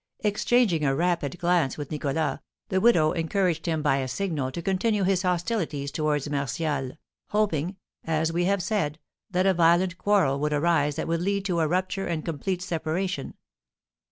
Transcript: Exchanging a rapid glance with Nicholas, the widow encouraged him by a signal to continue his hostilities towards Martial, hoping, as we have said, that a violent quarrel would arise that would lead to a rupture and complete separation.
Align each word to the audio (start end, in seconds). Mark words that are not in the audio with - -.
Exchanging 0.21 0.83
a 0.83 0.95
rapid 0.95 1.37
glance 1.37 1.77
with 1.77 1.91
Nicholas, 1.91 2.39
the 2.69 2.81
widow 2.81 3.11
encouraged 3.11 3.67
him 3.67 3.83
by 3.83 3.97
a 3.97 4.07
signal 4.07 4.49
to 4.51 4.59
continue 4.59 5.03
his 5.03 5.21
hostilities 5.21 5.91
towards 5.91 6.27
Martial, 6.27 6.93
hoping, 7.27 7.75
as 8.03 8.33
we 8.33 8.45
have 8.45 8.63
said, 8.63 8.97
that 9.29 9.45
a 9.45 9.53
violent 9.53 9.99
quarrel 9.99 10.39
would 10.39 10.53
arise 10.53 10.95
that 10.95 11.07
would 11.07 11.21
lead 11.21 11.45
to 11.45 11.59
a 11.59 11.67
rupture 11.67 12.07
and 12.07 12.25
complete 12.25 12.63
separation. 12.63 13.35